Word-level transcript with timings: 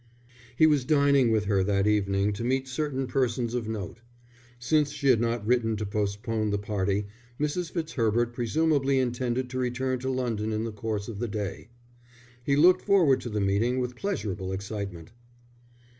He 0.57 0.65
was 0.65 0.83
dining 0.83 1.29
with 1.29 1.45
her 1.45 1.63
that 1.63 1.85
evening 1.85 2.33
to 2.33 2.43
meet 2.43 2.67
certain 2.67 3.05
persons 3.05 3.53
of 3.53 3.69
note. 3.69 4.01
Since 4.57 4.89
she 4.89 5.09
had 5.09 5.21
not 5.21 5.45
written 5.45 5.77
to 5.77 5.85
postpone 5.85 6.49
the 6.49 6.57
party, 6.57 7.05
Mrs. 7.39 7.69
Fitzherbert 7.71 8.33
presumably 8.33 8.97
intended 8.97 9.47
to 9.51 9.59
return 9.59 9.99
to 9.99 10.09
London 10.09 10.51
in 10.51 10.63
the 10.63 10.71
course 10.73 11.07
of 11.07 11.19
the 11.19 11.27
day. 11.27 11.69
He 12.43 12.55
looked 12.55 12.81
forward 12.81 13.21
to 13.21 13.29
the 13.29 13.41
meeting 13.41 13.77
with 13.77 13.95
pleasurable 13.95 14.51
excitement. 14.53 15.11